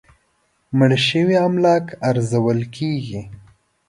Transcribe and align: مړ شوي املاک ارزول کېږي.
مړ 0.77 0.91
شوي 1.07 1.35
املاک 1.47 1.85
ارزول 2.09 2.59
کېږي. 2.75 3.21